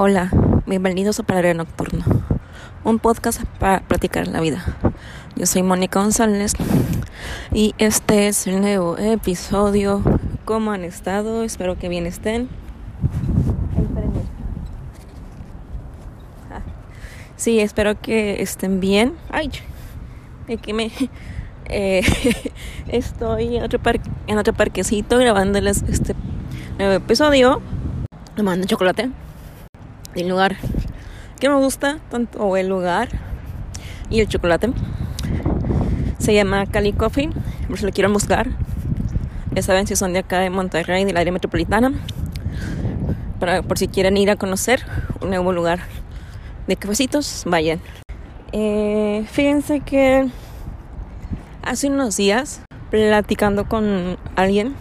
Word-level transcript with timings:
Hola, 0.00 0.30
bienvenidos 0.64 1.18
a 1.18 1.24
Parario 1.24 1.54
Nocturno, 1.54 2.04
un 2.84 3.00
podcast 3.00 3.42
para 3.58 3.80
platicar 3.80 4.28
la 4.28 4.40
vida. 4.40 4.64
Yo 5.34 5.44
soy 5.44 5.64
Mónica 5.64 6.00
González 6.00 6.52
y 7.52 7.74
este 7.78 8.28
es 8.28 8.46
el 8.46 8.60
nuevo 8.60 8.96
episodio. 8.96 10.00
¿Cómo 10.44 10.70
han 10.70 10.84
estado? 10.84 11.42
Espero 11.42 11.76
que 11.80 11.88
bien 11.88 12.06
estén. 12.06 12.48
Ah, 16.48 16.60
sí, 17.34 17.58
espero 17.58 18.00
que 18.00 18.40
estén 18.40 18.78
bien. 18.78 19.14
Ay, 19.30 19.50
que 20.62 20.74
me 20.74 20.92
eh, 21.64 22.02
estoy 22.86 23.56
en 23.56 23.64
otro, 23.64 23.80
en 24.28 24.38
otro 24.38 24.52
parquecito 24.52 25.18
grabándoles 25.18 25.82
este 25.88 26.14
nuevo 26.78 26.92
episodio. 26.92 27.60
Me 28.36 28.44
mando 28.44 28.64
chocolate 28.64 29.10
el 30.20 30.28
lugar 30.28 30.56
que 31.40 31.48
me 31.48 31.56
gusta, 31.56 31.98
tanto 32.10 32.56
el 32.56 32.68
lugar 32.68 33.08
y 34.10 34.20
el 34.20 34.28
chocolate. 34.28 34.72
Se 36.18 36.34
llama 36.34 36.66
Cali 36.66 36.92
Coffee, 36.92 37.30
por 37.68 37.78
si 37.78 37.86
lo 37.86 37.92
quieren 37.92 38.12
buscar. 38.12 38.48
Ya 39.52 39.62
saben 39.62 39.86
si 39.86 39.96
son 39.96 40.12
de 40.12 40.20
acá 40.20 40.40
de 40.40 40.50
Monterrey, 40.50 41.04
del 41.04 41.16
área 41.16 41.32
metropolitana. 41.32 41.92
Para, 43.38 43.62
por 43.62 43.78
si 43.78 43.88
quieren 43.88 44.16
ir 44.16 44.30
a 44.30 44.36
conocer 44.36 44.82
un 45.20 45.28
nuevo 45.30 45.52
lugar 45.52 45.80
de 46.66 46.76
cafecitos, 46.76 47.44
vayan. 47.46 47.80
Eh, 48.52 49.24
fíjense 49.30 49.80
que 49.80 50.28
hace 51.62 51.88
unos 51.88 52.16
días, 52.16 52.62
platicando 52.90 53.68
con 53.68 54.16
alguien, 54.36 54.74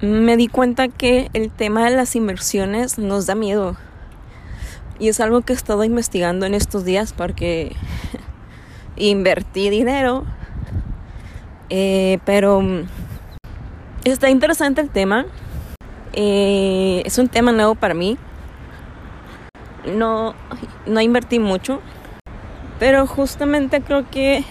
me 0.00 0.36
di 0.36 0.48
cuenta 0.48 0.88
que 0.88 1.28
el 1.32 1.50
tema 1.50 1.88
de 1.88 1.96
las 1.96 2.14
inversiones 2.14 2.98
nos 2.98 3.26
da 3.26 3.34
miedo. 3.34 3.76
Y 4.98 5.08
es 5.08 5.20
algo 5.20 5.42
que 5.42 5.52
he 5.52 5.56
estado 5.56 5.84
investigando 5.84 6.46
en 6.46 6.54
estos 6.54 6.84
días 6.84 7.12
porque 7.12 7.74
invertí 8.96 9.70
dinero. 9.70 10.24
Eh, 11.70 12.18
pero 12.24 12.62
está 14.04 14.30
interesante 14.30 14.80
el 14.80 14.90
tema. 14.90 15.26
Eh, 16.14 17.02
es 17.04 17.18
un 17.18 17.28
tema 17.28 17.52
nuevo 17.52 17.74
para 17.74 17.94
mí. 17.94 18.16
No, 19.86 20.34
no 20.86 21.00
invertí 21.00 21.38
mucho. 21.38 21.80
Pero 22.78 23.06
justamente 23.06 23.80
creo 23.82 24.08
que 24.10 24.44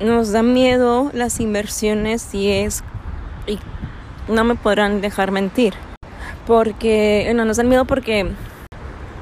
nos 0.00 0.32
da 0.32 0.42
miedo 0.42 1.10
las 1.12 1.40
inversiones 1.40 2.34
y 2.34 2.50
es... 2.50 2.82
Y 3.46 3.58
no 4.28 4.44
me 4.44 4.54
podrán 4.54 5.00
dejar 5.00 5.30
mentir. 5.30 5.74
Porque, 6.46 7.30
no, 7.34 7.44
nos 7.44 7.56
da 7.56 7.62
miedo 7.62 7.84
porque 7.84 8.30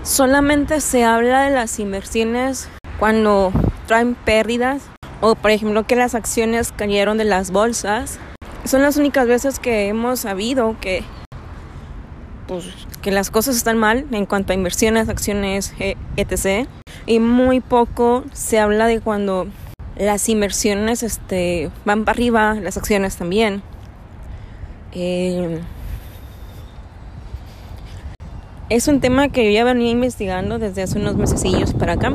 solamente 0.07 0.81
se 0.81 1.05
habla 1.05 1.43
de 1.43 1.51
las 1.51 1.81
inversiones 1.81 2.69
cuando 2.99 3.53
traen 3.87 4.15
pérdidas 4.15 4.83
o 5.21 5.35
por 5.35 5.51
ejemplo 5.51 5.85
que 5.85 5.97
las 5.97 6.15
acciones 6.15 6.73
cayeron 6.73 7.19
de 7.19 7.25
las 7.25 7.51
bolsas. 7.51 8.19
Son 8.65 8.83
las 8.83 8.97
únicas 8.97 9.27
veces 9.27 9.59
que 9.59 9.89
hemos 9.89 10.21
sabido 10.21 10.77
que 10.81 11.03
pues, 12.47 12.67
que 13.03 13.11
las 13.11 13.31
cosas 13.31 13.57
están 13.57 13.77
mal 13.79 14.07
en 14.13 14.27
cuanto 14.27 14.53
a 14.53 14.55
inversiones, 14.55 15.09
acciones, 15.09 15.75
e, 15.81 15.97
etc. 16.17 16.69
Y 17.07 17.19
muy 17.19 17.61
poco 17.61 18.25
se 18.33 18.61
habla 18.61 18.87
de 18.87 19.01
cuando 19.01 19.49
las 19.97 20.29
inversiones 20.29 21.03
este, 21.03 21.71
van 21.85 22.05
para 22.05 22.15
arriba, 22.15 22.55
las 22.55 22.77
acciones 22.77 23.17
también. 23.17 23.63
Eh, 24.93 25.61
es 28.69 28.89
un 28.89 29.01
tema 29.01 29.29
que 29.29 29.45
yo 29.45 29.51
ya 29.51 29.65
venía 29.65 29.91
investigando 29.91 30.59
desde 30.59 30.83
hace 30.83 30.99
unos 30.99 31.17
mesecillos 31.17 31.73
para 31.73 31.93
acá. 31.93 32.13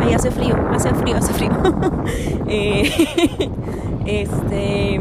Ahí 0.00 0.12
hace 0.12 0.30
frío, 0.30 0.56
hace 0.72 0.92
frío, 0.94 1.16
hace 1.16 1.32
frío. 1.32 1.50
Eh, 2.48 2.92
este. 4.06 5.00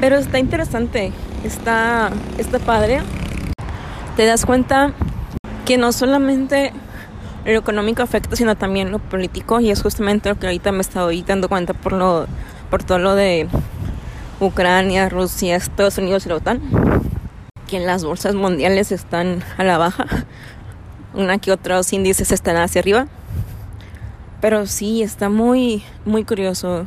Pero 0.00 0.16
está 0.16 0.38
interesante, 0.38 1.10
está, 1.42 2.10
está 2.38 2.60
padre. 2.60 3.00
Te 4.16 4.24
das 4.24 4.46
cuenta 4.46 4.92
que 5.66 5.76
no 5.76 5.90
solamente 5.90 6.72
lo 7.44 7.58
económico 7.58 8.02
afecta, 8.02 8.36
sino 8.36 8.56
también 8.56 8.92
lo 8.92 9.00
político. 9.00 9.58
Y 9.58 9.70
es 9.70 9.82
justamente 9.82 10.28
lo 10.28 10.38
que 10.38 10.46
ahorita 10.46 10.70
me 10.70 10.82
estoy 10.82 11.22
dando 11.22 11.48
cuenta 11.48 11.74
por, 11.74 11.94
lo, 11.94 12.26
por 12.70 12.84
todo 12.84 13.00
lo 13.00 13.16
de 13.16 13.48
Ucrania, 14.38 15.08
Rusia, 15.08 15.56
Estados 15.56 15.98
Unidos 15.98 16.26
y 16.26 16.28
la 16.28 16.36
OTAN 16.36 16.60
que 17.68 17.78
las 17.78 18.02
bolsas 18.04 18.34
mundiales 18.34 18.90
están 18.90 19.44
a 19.56 19.62
la 19.62 19.78
baja. 19.78 20.06
Una 21.14 21.38
que 21.38 21.52
otros 21.52 21.92
índices 21.92 22.32
están 22.32 22.56
hacia 22.56 22.80
arriba. 22.80 23.06
Pero 24.40 24.66
sí, 24.66 25.02
está 25.02 25.28
muy, 25.28 25.84
muy 26.04 26.24
curioso. 26.24 26.86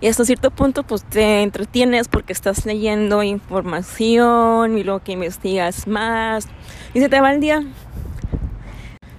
Y 0.00 0.08
hasta 0.08 0.24
cierto 0.24 0.50
punto, 0.50 0.82
pues 0.82 1.02
te 1.02 1.42
entretienes 1.42 2.08
porque 2.08 2.32
estás 2.32 2.66
leyendo 2.66 3.22
información 3.22 4.76
y 4.76 4.84
luego 4.84 5.00
que 5.00 5.12
investigas 5.12 5.86
más. 5.86 6.46
Y 6.92 7.00
se 7.00 7.08
te 7.08 7.20
va 7.20 7.32
el 7.32 7.40
día. 7.40 7.64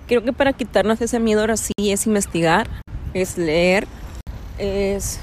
Creo 0.08 0.24
que 0.24 0.34
para 0.34 0.54
quitarnos 0.54 1.02
ese 1.02 1.20
miedo 1.20 1.42
ahora 1.42 1.58
sí 1.58 1.74
es 1.78 2.08
investigar, 2.08 2.68
es 3.14 3.38
leer, 3.38 3.88
es 4.58 5.20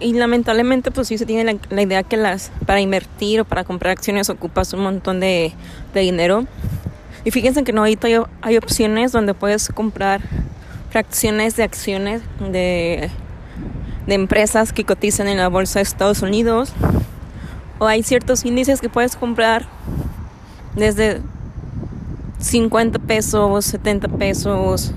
y 0.00 0.12
lamentablemente 0.12 0.90
pues 0.90 1.08
sí 1.08 1.18
se 1.18 1.26
tiene 1.26 1.58
la, 1.70 1.82
idea 1.82 2.02
que 2.02 2.16
las 2.16 2.52
para 2.66 2.80
invertir 2.80 3.40
o 3.40 3.44
para 3.44 3.64
comprar 3.64 3.92
acciones 3.92 4.30
ocupas 4.30 4.72
un 4.72 4.80
montón 4.80 5.20
de, 5.20 5.52
dinero. 5.94 6.46
Y 7.24 7.30
fíjense 7.32 7.64
que 7.64 7.72
no 7.72 7.80
ahorita 7.80 8.06
hay, 8.06 8.16
hay, 8.42 8.56
opciones 8.56 9.10
donde 9.10 9.34
puedes 9.34 9.68
comprar 9.68 10.20
fracciones 10.90 11.56
de 11.56 11.64
acciones 11.64 12.22
de, 12.38 13.10
de 14.06 14.14
empresas 14.14 14.72
que 14.72 14.84
cotizan 14.84 15.26
en 15.26 15.38
la 15.38 15.48
bolsa 15.48 15.80
de 15.80 15.82
Estados 15.82 16.22
Unidos. 16.22 16.72
O 17.80 17.86
hay 17.86 18.02
ciertos 18.02 18.44
índices 18.44 18.80
que 18.80 18.88
puedes 18.88 19.16
comprar 19.16 19.66
desde 20.76 21.20
50 22.38 23.00
pesos, 23.00 23.64
70 23.64 24.08
pesos. 24.08 24.92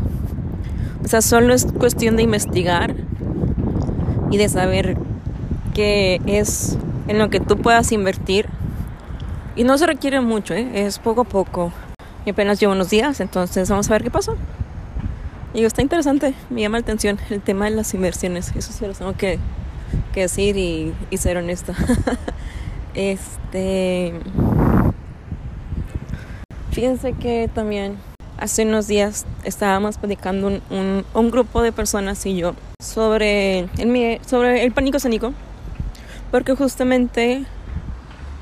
O 1.03 1.07
sea, 1.07 1.21
solo 1.21 1.53
es 1.53 1.65
cuestión 1.65 2.15
de 2.15 2.23
investigar 2.23 2.95
y 4.31 4.37
de 4.37 4.49
saber 4.49 4.97
que 5.75 6.21
es 6.25 6.77
en 7.07 7.19
lo 7.19 7.29
que 7.29 7.39
tú 7.39 7.57
puedas 7.57 7.91
invertir. 7.91 8.47
Y 9.55 9.65
no 9.65 9.77
se 9.77 9.85
requiere 9.85 10.21
mucho, 10.21 10.53
¿eh? 10.53 10.69
es 10.73 10.97
poco 10.97 11.21
a 11.21 11.25
poco. 11.25 11.71
Y 12.25 12.31
apenas 12.31 12.59
llevo 12.59 12.73
unos 12.73 12.89
días, 12.89 13.19
entonces 13.19 13.69
vamos 13.69 13.89
a 13.89 13.93
ver 13.93 14.03
qué 14.03 14.09
pasa. 14.09 14.33
Y 15.53 15.65
está 15.65 15.81
interesante, 15.81 16.33
me 16.49 16.61
llama 16.61 16.77
la 16.77 16.83
atención 16.83 17.19
el 17.29 17.41
tema 17.41 17.65
de 17.65 17.71
las 17.71 17.93
inversiones. 17.93 18.53
Eso 18.55 18.71
sí 18.71 18.85
lo 18.85 18.93
tengo 18.93 19.13
que, 19.13 19.37
decir 20.15 20.55
y, 20.57 20.93
ser 21.17 21.37
honesta. 21.37 21.75
este. 22.93 24.13
Fíjense 26.71 27.11
que 27.13 27.49
también 27.53 27.97
hace 28.37 28.63
unos 28.63 28.87
días 28.87 29.25
estábamos 29.43 29.97
platicando 29.97 30.47
un, 30.69 31.05
un, 31.13 31.31
grupo 31.31 31.61
de 31.61 31.73
personas 31.73 32.25
y 32.25 32.37
yo 32.37 32.55
sobre 32.81 33.69
el, 33.77 34.19
sobre 34.25 34.65
el 34.65 34.71
pánico 34.73 34.97
escénico, 34.97 35.33
porque 36.31 36.55
justamente 36.55 37.45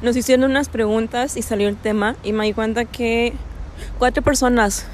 nos 0.01 0.16
hicieron 0.16 0.50
unas 0.50 0.69
preguntas 0.69 1.35
y 1.38 1.41
salió 1.41 1.67
el 1.67 1.75
tema 1.75 2.16
y 2.23 2.31
me 2.31 2.45
di 2.45 2.53
cuenta 2.53 2.85
que 2.85 3.33
cuatro 4.00 4.23
personas 4.23 4.88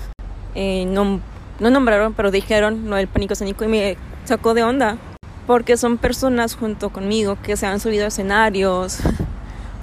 eh, 0.56 0.86
no, 0.88 1.22
no 1.60 1.70
nombraron, 1.70 2.14
pero 2.14 2.32
dijeron 2.32 2.90
lo 2.90 2.96
del 2.96 3.08
pánico 3.08 3.34
escénico 3.34 3.64
y 3.64 3.68
me 3.68 3.98
sacó 4.26 4.56
de 4.56 4.64
onda, 4.64 4.98
porque 5.46 5.78
son 5.78 6.00
personas 6.00 6.56
junto 6.56 6.90
conmigo 6.90 7.38
que 7.42 7.56
se 7.56 7.68
han 7.68 7.80
subido 7.80 8.06
a 8.06 8.08
escenarios, 8.08 8.98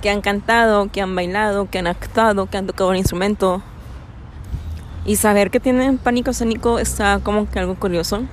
que 0.03 0.11
han 0.11 0.21
cantado, 0.21 0.91
que 0.91 1.01
han 1.01 1.15
bailado, 1.15 1.71
que 1.71 1.79
han 1.79 1.87
actuado, 1.87 2.47
que 2.47 2.59
han 2.59 2.67
tocado 2.67 2.91
un 2.91 2.97
instrumento 2.97 3.63
y 5.05 5.17
saber 5.17 5.51
que 5.51 5.61
tienen 5.61 5.99
pánico 5.99 6.31
escénico 6.33 6.81
está 6.81 7.21
como 7.23 7.49
que 7.49 7.61
algo 7.61 7.77
curioso. 7.77 8.25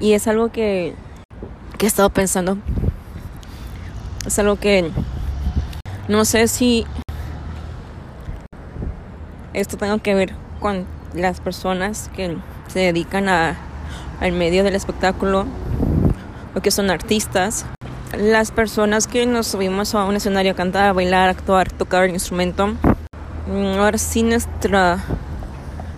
Y 0.00 0.12
es 0.12 0.26
algo 0.26 0.50
que, 0.50 0.94
que 1.78 1.86
he 1.86 1.88
estado 1.88 2.10
pensando. 2.10 2.58
Es 4.26 4.38
algo 4.38 4.56
que 4.56 4.90
no 6.08 6.24
sé 6.24 6.48
si 6.48 6.86
esto 9.52 9.76
tenga 9.76 9.98
que 9.98 10.14
ver 10.14 10.34
con 10.60 10.86
las 11.14 11.40
personas 11.40 12.10
que 12.14 12.36
se 12.68 12.80
dedican 12.80 13.28
a, 13.28 13.56
al 14.20 14.32
medio 14.32 14.64
del 14.64 14.74
espectáculo 14.74 15.46
o 16.54 16.60
que 16.60 16.70
son 16.70 16.90
artistas. 16.90 17.64
Las 18.16 18.50
personas 18.50 19.06
que 19.06 19.26
nos 19.26 19.46
subimos 19.46 19.94
a 19.94 20.04
un 20.04 20.16
escenario 20.16 20.52
a 20.52 20.54
cantar, 20.54 20.94
bailar, 20.94 21.28
actuar, 21.28 21.70
tocar 21.70 22.04
el 22.04 22.10
instrumento. 22.10 22.68
Mm, 23.46 23.78
ahora 23.78 23.98
sí 23.98 24.22
nuestra 24.22 25.04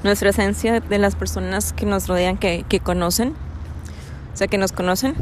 nuestra 0.02 0.30
esencia 0.30 0.80
de 0.80 0.98
las 0.98 1.16
personas 1.16 1.72
que 1.72 1.84
nos 1.84 2.06
rodean, 2.06 2.36
que, 2.36 2.64
que 2.68 2.78
conocen, 2.78 3.34
sea, 4.36 4.48
que 4.48 4.58
nos 4.58 4.72
conocen, 4.72 5.14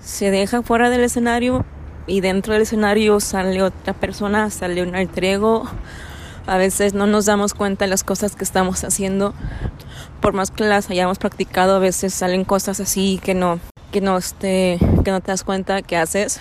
se 0.00 0.30
deja 0.30 0.62
fuera 0.62 0.90
del 0.90 1.02
escenario 1.02 1.64
y 2.06 2.20
dentro 2.20 2.52
del 2.52 2.62
escenario 2.62 3.20
sale 3.20 3.62
otra 3.62 3.94
persona, 3.94 4.50
sale 4.50 4.82
un 4.82 4.94
alter 4.94 5.24
ego, 5.24 5.64
A 6.46 6.56
veces 6.56 6.92
no 6.92 7.06
nos 7.06 7.26
damos 7.26 7.54
cuenta 7.54 7.84
de 7.84 7.90
las 7.90 8.02
cosas 8.02 8.34
que 8.34 8.42
estamos 8.42 8.82
haciendo. 8.82 9.32
Por 10.20 10.32
más 10.32 10.50
que 10.50 10.64
las 10.64 10.90
hayamos 10.90 11.18
practicado, 11.18 11.76
a 11.76 11.78
veces 11.78 12.12
salen 12.14 12.44
cosas 12.44 12.80
así 12.80 13.20
que 13.22 13.34
no, 13.34 13.60
que 13.92 14.00
no, 14.00 14.18
este, 14.18 14.78
que 15.04 15.10
no 15.12 15.20
te 15.20 15.30
das 15.30 15.44
cuenta 15.44 15.82
que 15.82 15.96
haces. 15.96 16.40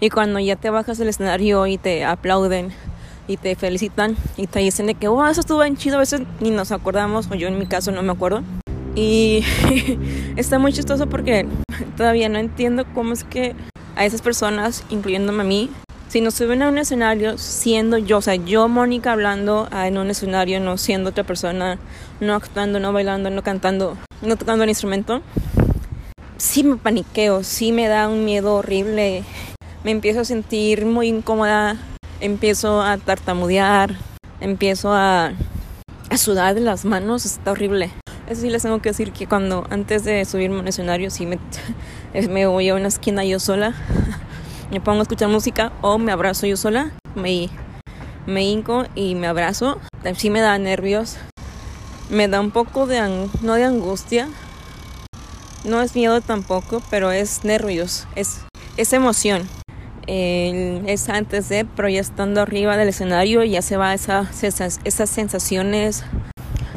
Y 0.00 0.08
cuando 0.08 0.38
ya 0.38 0.56
te 0.56 0.70
bajas 0.70 0.96
del 0.98 1.08
escenario 1.08 1.66
y 1.66 1.76
te 1.76 2.04
aplauden 2.04 2.72
y 3.26 3.36
te 3.36 3.56
felicitan 3.56 4.16
y 4.36 4.46
te 4.46 4.60
dicen 4.60 4.86
de 4.86 4.94
que, 4.94 5.08
wow, 5.08 5.26
eso 5.26 5.40
estuvo 5.40 5.60
bien 5.60 5.76
chido, 5.76 5.96
a 5.96 6.00
veces 6.00 6.22
ni 6.40 6.50
nos 6.50 6.72
acordamos, 6.72 7.28
o 7.30 7.34
yo 7.34 7.48
en 7.48 7.58
mi 7.58 7.66
caso 7.66 7.90
no 7.90 8.02
me 8.02 8.12
acuerdo. 8.12 8.42
Y 8.94 9.44
está 10.36 10.58
muy 10.58 10.72
chistoso 10.72 11.08
porque 11.08 11.46
todavía 11.96 12.28
no 12.28 12.38
entiendo 12.38 12.84
cómo 12.94 13.12
es 13.12 13.24
que 13.24 13.54
a 13.96 14.04
esas 14.04 14.22
personas, 14.22 14.84
incluyéndome 14.90 15.42
a 15.42 15.46
mí, 15.46 15.70
si 16.08 16.20
nos 16.20 16.34
suben 16.34 16.62
a 16.62 16.68
un 16.68 16.78
escenario 16.78 17.38
siendo 17.38 17.98
yo, 17.98 18.18
o 18.18 18.22
sea, 18.22 18.36
yo, 18.36 18.68
Mónica, 18.68 19.12
hablando 19.12 19.68
en 19.72 19.98
un 19.98 20.10
escenario, 20.10 20.60
no 20.60 20.78
siendo 20.78 21.10
otra 21.10 21.24
persona, 21.24 21.78
no 22.20 22.34
actuando, 22.34 22.78
no 22.78 22.92
bailando, 22.92 23.30
no 23.30 23.42
cantando, 23.42 23.96
no 24.22 24.36
tocando 24.36 24.62
el 24.62 24.70
instrumento, 24.70 25.22
sí 26.36 26.62
me 26.62 26.76
paniqueo, 26.76 27.42
sí 27.42 27.72
me 27.72 27.88
da 27.88 28.08
un 28.08 28.24
miedo 28.24 28.54
horrible, 28.54 29.24
me 29.82 29.90
empiezo 29.90 30.20
a 30.20 30.24
sentir 30.24 30.86
muy 30.86 31.08
incómoda, 31.08 31.76
empiezo 32.20 32.80
a 32.80 32.96
tartamudear, 32.96 33.96
empiezo 34.40 34.92
a, 34.92 35.32
sudar 36.16 36.54
las 36.60 36.84
manos, 36.84 37.24
está 37.24 37.50
horrible. 37.50 37.90
Eso 38.28 38.40
sí 38.40 38.48
les 38.48 38.62
tengo 38.62 38.80
que 38.80 38.88
decir 38.88 39.12
que 39.12 39.26
cuando 39.26 39.66
antes 39.68 40.02
de 40.04 40.24
subirme 40.24 40.56
a 40.56 40.60
un 40.60 40.68
escenario 40.68 41.10
sí 41.10 41.26
me, 41.26 41.38
voy 42.46 42.68
a 42.70 42.74
una 42.74 42.88
esquina 42.88 43.22
yo 43.24 43.38
sola, 43.38 43.74
me 44.70 44.80
pongo 44.80 45.00
a 45.00 45.02
escuchar 45.02 45.28
música 45.28 45.72
o 45.82 45.98
me 45.98 46.10
abrazo 46.10 46.46
yo 46.46 46.56
sola, 46.56 46.92
me, 47.14 47.50
me 48.26 48.44
hinco 48.44 48.86
y 48.94 49.14
me 49.14 49.26
abrazo. 49.26 49.78
Sí 50.16 50.30
me 50.30 50.40
da 50.40 50.56
nervios, 50.58 51.16
me 52.08 52.28
da 52.28 52.40
un 52.40 52.50
poco 52.50 52.86
de, 52.86 53.28
no 53.42 53.54
de 53.54 53.64
angustia, 53.64 54.28
no 55.64 55.82
es 55.82 55.94
miedo 55.94 56.20
tampoco, 56.22 56.82
pero 56.90 57.12
es 57.12 57.44
nervios, 57.44 58.06
es, 58.16 58.40
es 58.78 58.94
emoción. 58.94 59.48
es 60.06 61.08
antes 61.10 61.50
de, 61.50 61.66
pero 61.76 61.90
ya 61.90 62.00
estando 62.00 62.40
arriba 62.40 62.78
del 62.78 62.88
escenario 62.88 63.44
ya 63.44 63.60
se 63.60 63.76
va 63.76 63.92
esa, 63.92 64.30
esas, 64.42 64.80
esas 64.84 65.10
sensaciones 65.10 66.04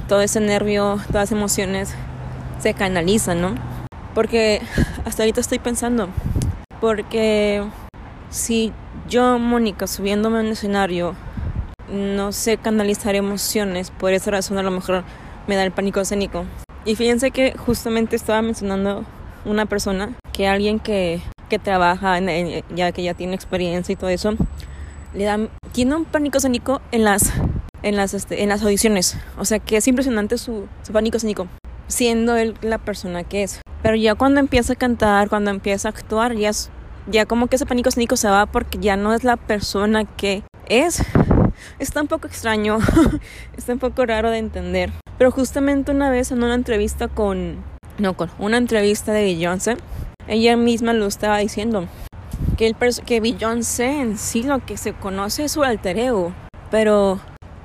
todo 0.07 0.21
ese 0.21 0.39
nervio, 0.39 0.99
todas 1.07 1.29
las 1.29 1.31
emociones 1.31 1.93
se 2.59 2.73
canalizan, 2.73 3.41
¿no? 3.41 3.55
Porque 4.13 4.61
hasta 5.05 5.23
ahorita 5.23 5.41
estoy 5.41 5.59
pensando, 5.59 6.09
porque 6.79 7.63
si 8.29 8.73
yo, 9.07 9.39
Mónica, 9.39 9.87
subiéndome 9.87 10.39
a 10.39 10.41
un 10.41 10.47
escenario, 10.47 11.15
no 11.91 12.31
sé 12.31 12.57
canalizar 12.57 13.15
emociones, 13.15 13.91
por 13.91 14.13
esa 14.13 14.31
razón 14.31 14.57
a 14.57 14.63
lo 14.63 14.71
mejor 14.71 15.03
me 15.47 15.55
da 15.55 15.63
el 15.63 15.71
pánico 15.71 16.01
escénico. 16.01 16.45
Y 16.85 16.95
fíjense 16.95 17.31
que 17.31 17.53
justamente 17.57 18.15
estaba 18.15 18.41
mencionando 18.41 19.05
una 19.45 19.65
persona, 19.65 20.13
que 20.33 20.47
alguien 20.47 20.79
que, 20.79 21.21
que 21.49 21.59
trabaja, 21.59 22.17
en, 22.17 22.63
ya 22.75 22.91
que 22.91 23.03
ya 23.03 23.13
tiene 23.13 23.35
experiencia 23.35 23.93
y 23.93 23.95
todo 23.95 24.09
eso, 24.09 24.33
le 25.13 25.23
da, 25.25 25.37
tiene 25.71 25.95
un 25.95 26.05
pánico 26.05 26.37
escénico 26.37 26.81
en 26.91 27.03
las 27.03 27.31
en 27.87 27.95
las, 27.95 28.13
este, 28.13 28.43
en 28.43 28.49
las 28.49 28.61
audiciones. 28.63 29.17
O 29.37 29.45
sea 29.45 29.59
que 29.59 29.77
es 29.77 29.87
impresionante 29.87 30.37
su, 30.37 30.67
su 30.83 30.93
pánico 30.93 31.17
escénico, 31.17 31.47
siendo 31.87 32.35
él 32.35 32.55
la 32.61 32.77
persona 32.77 33.23
que 33.23 33.43
es. 33.43 33.61
Pero 33.81 33.95
ya 33.95 34.15
cuando 34.15 34.39
empieza 34.39 34.73
a 34.73 34.75
cantar, 34.75 35.29
cuando 35.29 35.51
empieza 35.51 35.87
a 35.87 35.91
actuar, 35.91 36.35
ya, 36.35 36.51
ya 37.07 37.25
como 37.25 37.47
que 37.47 37.55
ese 37.55 37.65
pánico 37.65 37.89
escénico 37.89 38.17
se 38.17 38.29
va 38.29 38.45
porque 38.45 38.79
ya 38.79 38.97
no 38.97 39.13
es 39.13 39.23
la 39.23 39.37
persona 39.37 40.05
que 40.05 40.43
es. 40.67 41.03
Está 41.79 42.01
un 42.01 42.07
poco 42.07 42.27
extraño, 42.27 42.79
está 43.57 43.73
un 43.73 43.79
poco 43.79 44.05
raro 44.05 44.29
de 44.29 44.39
entender. 44.39 44.91
Pero 45.17 45.31
justamente 45.31 45.91
una 45.91 46.09
vez 46.09 46.31
en 46.31 46.43
una 46.43 46.53
entrevista 46.53 47.07
con, 47.07 47.63
no, 47.97 48.15
con 48.15 48.29
una 48.37 48.57
entrevista 48.57 49.13
de 49.13 49.23
Beyoncé, 49.23 49.77
ella 50.27 50.57
misma 50.57 50.93
lo 50.93 51.07
estaba 51.07 51.37
diciendo. 51.37 51.87
Que, 52.57 52.67
el 52.67 52.75
que 53.05 53.19
Beyoncé 53.19 54.01
en 54.01 54.17
sí 54.17 54.43
lo 54.43 54.63
que 54.65 54.77
se 54.77 54.93
conoce 54.93 55.45
es 55.45 55.53
su 55.53 55.63
alter 55.63 55.97
ego. 55.97 56.33
Pero 56.69 57.19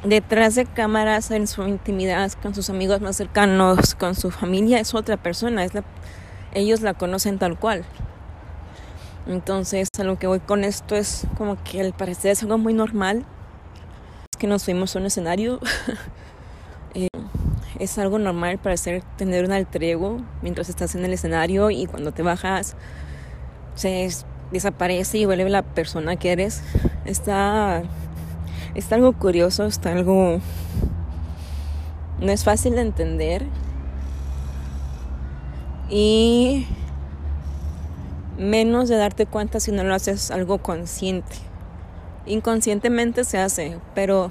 detrás 0.05 0.55
de 0.55 0.67
cámaras 0.67 1.31
en 1.31 1.47
su 1.47 1.63
intimidad 1.63 2.33
con 2.43 2.55
sus 2.55 2.71
amigos 2.71 3.01
más 3.01 3.17
cercanos, 3.17 3.95
con 3.95 4.15
su 4.15 4.31
familia, 4.31 4.81
es 4.81 4.95
otra 4.95 5.17
persona, 5.17 5.65
es 5.65 5.73
ellos 6.55 6.81
la 6.81 6.95
conocen 6.95 7.39
tal 7.39 7.59
cual. 7.59 7.85
Entonces, 9.27 9.89
a 9.99 10.05
lo 10.05 10.19
que 10.19 10.27
voy 10.27 10.41
con 10.41 10.65
esto 10.65 10.97
es 10.97 11.27
como 11.39 11.63
que 11.63 11.81
al 11.81 11.93
parecer 11.93 12.33
es 12.33 12.43
algo 12.43 12.59
muy 12.59 12.75
normal. 12.75 13.25
Es 14.33 14.39
que 14.39 14.47
nos 14.47 14.65
fuimos 14.65 14.95
a 14.95 14.99
un 14.99 15.07
escenario. 15.07 15.61
Eh, 16.95 17.09
es 17.79 17.97
algo 17.97 18.19
normal 18.19 18.59
parecer 18.59 19.03
tener 19.17 19.47
un 19.47 19.53
alter 19.53 19.83
ego 19.83 20.21
mientras 20.43 20.69
estás 20.69 20.95
en 20.95 21.07
el 21.07 21.15
escenario 21.15 21.71
y 21.71 21.87
cuando 21.87 22.13
te 22.13 22.23
bajas 22.23 22.77
se 23.75 24.11
desaparece 24.51 25.17
y 25.17 25.25
vuelve 25.25 25.49
la 25.49 25.63
persona 25.63 26.17
que 26.17 26.33
eres. 26.33 26.63
Está 27.07 27.83
Está 28.75 28.95
algo 28.95 29.13
curioso, 29.13 29.67
está 29.67 29.93
algo... 29.93 30.41
No 32.21 32.33
es 32.33 32.45
fácil 32.45 32.75
de 32.75 32.81
entender. 32.81 33.47
Y 35.91 36.67
menos 38.39 38.89
de 38.89 38.97
darte 38.97 39.27
cuenta 39.27 39.61
si 39.61 39.73
no 39.73 39.85
lo 39.85 39.95
haces 39.95 40.31
algo 40.31 40.59
consciente. 40.59 41.37
Inconscientemente 42.25 43.25
se 43.25 43.39
hace, 43.39 43.79
pero 43.95 44.31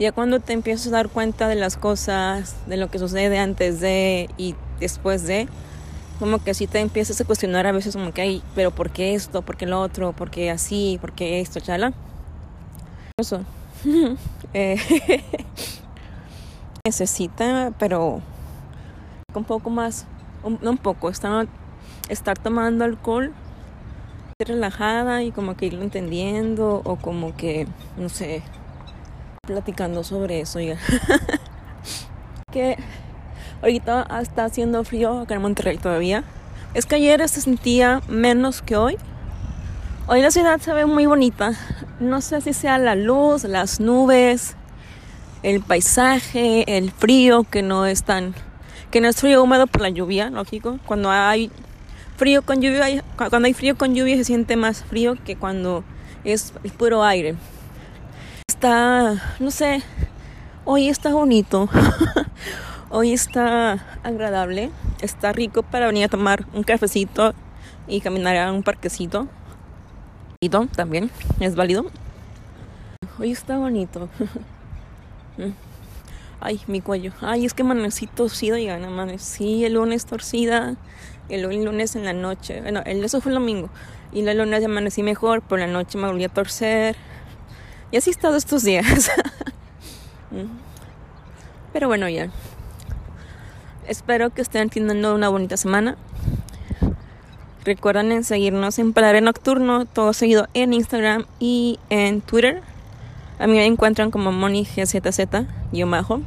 ya 0.00 0.10
cuando 0.10 0.40
te 0.40 0.52
empiezas 0.52 0.88
a 0.88 0.96
dar 0.96 1.08
cuenta 1.08 1.46
de 1.46 1.54
las 1.54 1.76
cosas, 1.76 2.56
de 2.66 2.76
lo 2.76 2.88
que 2.90 2.98
sucede 2.98 3.38
antes 3.38 3.80
de 3.80 4.28
y 4.36 4.56
después 4.80 5.24
de, 5.24 5.48
como 6.18 6.42
que 6.42 6.50
así 6.50 6.66
te 6.66 6.80
empiezas 6.80 7.20
a 7.20 7.24
cuestionar 7.24 7.66
a 7.66 7.72
veces 7.72 7.94
como 7.94 8.12
que, 8.12 8.22
hay, 8.22 8.42
pero 8.54 8.70
¿por 8.70 8.90
qué 8.90 9.14
esto? 9.14 9.42
¿Por 9.42 9.56
qué 9.56 9.66
lo 9.66 9.80
otro? 9.80 10.12
¿Por 10.12 10.30
qué 10.30 10.50
así? 10.50 10.98
¿Por 11.00 11.12
qué 11.12 11.40
esto? 11.40 11.60
Chala. 11.60 11.92
Eso. 13.18 13.40
Eh, 14.52 14.76
necesita, 16.84 17.72
pero 17.78 18.20
un 19.34 19.44
poco 19.44 19.70
más, 19.70 20.06
no 20.60 20.70
un 20.70 20.76
poco, 20.76 21.08
estar, 21.08 21.46
estar 22.10 22.38
tomando 22.38 22.84
alcohol 22.84 23.32
relajada 24.38 25.22
y 25.22 25.32
como 25.32 25.56
que 25.56 25.66
irlo 25.66 25.82
entendiendo 25.82 26.82
o 26.84 26.96
como 26.96 27.34
que, 27.36 27.66
no 27.96 28.10
sé, 28.10 28.42
platicando 29.46 30.04
sobre 30.04 30.40
eso. 30.40 30.60
Ya. 30.60 30.78
que 32.52 32.76
ahorita 33.62 34.08
está 34.20 34.44
haciendo 34.44 34.84
frío 34.84 35.20
acá 35.20 35.36
en 35.36 35.42
Monterrey 35.42 35.78
todavía. 35.78 36.22
Es 36.74 36.84
que 36.84 36.96
ayer 36.96 37.26
se 37.30 37.40
sentía 37.40 38.02
menos 38.08 38.60
que 38.60 38.76
hoy. 38.76 38.98
Hoy 40.08 40.22
la 40.22 40.30
ciudad 40.30 40.60
se 40.60 40.72
ve 40.72 40.86
muy 40.86 41.06
bonita. 41.06 41.50
No 41.98 42.20
sé 42.20 42.40
si 42.40 42.52
sea 42.52 42.78
la 42.78 42.94
luz, 42.94 43.42
las 43.42 43.80
nubes, 43.80 44.54
el 45.42 45.60
paisaje, 45.60 46.76
el 46.78 46.92
frío 46.92 47.42
que 47.42 47.62
no 47.62 47.86
es 47.86 48.04
tan 48.04 48.32
que 48.92 49.00
no 49.00 49.08
es 49.08 49.16
frío 49.16 49.42
húmedo 49.42 49.66
por 49.66 49.80
la 49.80 49.88
lluvia, 49.88 50.30
lógico. 50.30 50.78
Cuando 50.86 51.10
hay 51.10 51.50
frío 52.16 52.42
con 52.42 52.62
lluvia, 52.62 53.02
cuando 53.16 53.46
hay 53.46 53.52
frío 53.52 53.76
con 53.76 53.96
lluvia 53.96 54.16
se 54.16 54.22
siente 54.22 54.54
más 54.54 54.84
frío 54.84 55.16
que 55.24 55.34
cuando 55.34 55.82
es 56.22 56.52
el 56.62 56.70
puro 56.70 57.02
aire. 57.02 57.34
Está, 58.46 59.20
no 59.40 59.50
sé, 59.50 59.82
hoy 60.64 60.88
está 60.88 61.10
bonito. 61.14 61.68
hoy 62.90 63.12
está 63.12 63.84
agradable, 64.04 64.70
está 65.00 65.32
rico 65.32 65.64
para 65.64 65.88
venir 65.88 66.04
a 66.04 66.08
tomar 66.08 66.46
un 66.54 66.62
cafecito 66.62 67.34
y 67.88 68.00
caminar 68.02 68.36
a 68.36 68.52
un 68.52 68.62
parquecito 68.62 69.26
también, 70.48 71.10
es 71.40 71.56
válido. 71.56 71.86
Hoy 73.18 73.32
está 73.32 73.58
bonito. 73.58 74.08
Ay, 76.40 76.60
mi 76.66 76.80
cuello. 76.80 77.12
Ay, 77.20 77.46
es 77.46 77.54
que 77.54 77.62
amanecí 77.62 78.06
torcida 78.06 78.60
y 78.60 78.68
amanecí 78.68 79.64
el 79.64 79.74
lunes 79.74 80.06
torcida. 80.06 80.76
El 81.28 81.42
lunes 81.64 81.96
en 81.96 82.04
la 82.04 82.12
noche. 82.12 82.60
Bueno, 82.60 82.82
el, 82.86 83.02
eso 83.04 83.20
fue 83.20 83.32
el 83.32 83.38
domingo. 83.38 83.68
Y 84.12 84.26
el 84.26 84.38
lunes 84.38 84.64
amanecí 84.64 85.02
mejor, 85.02 85.42
por 85.42 85.58
la 85.58 85.66
noche 85.66 85.98
me 85.98 86.06
volví 86.06 86.24
a 86.24 86.28
torcer. 86.28 86.96
Y 87.90 87.96
así 87.96 88.10
he 88.10 88.12
estado 88.12 88.36
estos 88.36 88.62
días. 88.62 89.10
Pero 91.72 91.88
bueno, 91.88 92.08
ya. 92.08 92.30
Espero 93.88 94.30
que 94.30 94.42
estén 94.42 94.68
teniendo 94.68 95.14
una 95.14 95.28
bonita 95.28 95.56
semana. 95.56 95.96
Recuerden 97.66 98.12
en 98.12 98.22
seguirnos 98.22 98.78
en 98.78 98.92
Paladar 98.92 99.20
Nocturno, 99.24 99.86
todo 99.86 100.12
seguido 100.12 100.46
en 100.54 100.72
Instagram 100.72 101.24
y 101.40 101.80
en 101.90 102.20
Twitter. 102.20 102.62
A 103.40 103.48
mí 103.48 103.54
me 103.54 103.66
encuentran 103.66 104.12
como 104.12 104.30
MoniGZZ, 104.30 105.18
yo 105.72 105.86
majo. 105.88 106.20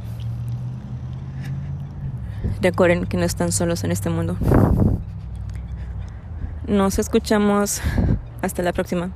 Recuerden 2.60 3.06
que 3.06 3.16
no 3.16 3.24
están 3.24 3.52
solos 3.52 3.84
en 3.84 3.90
este 3.90 4.10
mundo. 4.10 4.36
Nos 6.66 6.98
escuchamos. 6.98 7.80
Hasta 8.42 8.62
la 8.62 8.74
próxima. 8.74 9.10